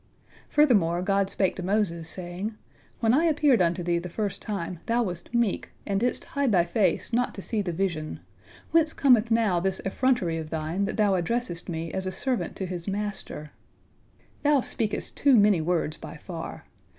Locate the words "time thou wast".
4.41-5.31